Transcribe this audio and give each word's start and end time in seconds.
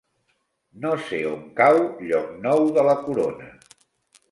No 0.85 0.93
sé 1.09 1.19
on 1.33 1.43
cau 1.61 1.77
Llocnou 2.07 2.65
de 2.79 2.89
la 2.91 2.99
Corona. 3.05 3.55